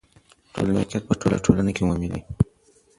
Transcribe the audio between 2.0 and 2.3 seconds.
دی.